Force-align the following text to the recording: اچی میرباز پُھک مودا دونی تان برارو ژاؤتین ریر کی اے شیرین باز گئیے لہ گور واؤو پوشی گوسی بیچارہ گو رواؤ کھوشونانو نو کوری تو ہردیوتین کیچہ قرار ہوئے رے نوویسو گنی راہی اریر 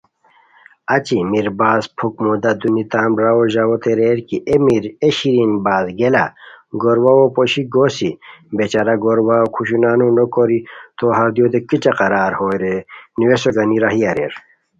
اچی 0.95 1.17
میرباز 1.31 1.83
پُھک 1.97 2.15
مودا 2.25 2.51
دونی 2.61 2.83
تان 2.91 3.09
برارو 3.17 3.45
ژاؤتین 3.53 3.95
ریر 3.99 4.19
کی 4.27 4.37
اے 5.01 5.09
شیرین 5.17 5.51
باز 5.65 5.85
گئیے 5.97 6.09
لہ 6.13 6.25
گور 6.81 6.97
واؤو 7.03 7.25
پوشی 7.35 7.61
گوسی 7.73 8.09
بیچارہ 8.55 8.93
گو 9.03 9.11
رواؤ 9.17 9.45
کھوشونانو 9.53 10.07
نو 10.15 10.25
کوری 10.33 10.59
تو 10.97 11.05
ہردیوتین 11.17 11.63
کیچہ 11.69 11.91
قرار 11.99 12.31
ہوئے 12.39 12.57
رے 12.61 12.75
نوویسو 13.17 13.49
گنی 13.55 13.77
راہی 13.83 14.01
اریر 14.09 14.33